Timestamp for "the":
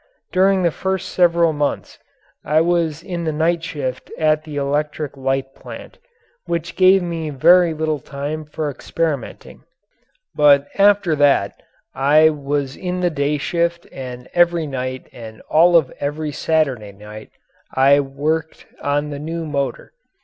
0.63-0.71, 3.23-3.31, 4.45-4.55, 13.01-13.11, 19.11-19.19